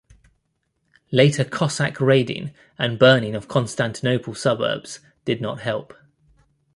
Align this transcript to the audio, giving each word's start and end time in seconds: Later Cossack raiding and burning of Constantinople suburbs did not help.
Later 1.11 1.45
Cossack 1.45 2.01
raiding 2.01 2.55
and 2.79 2.97
burning 2.97 3.35
of 3.35 3.47
Constantinople 3.47 4.33
suburbs 4.33 4.99
did 5.25 5.39
not 5.41 5.59
help. 5.61 5.93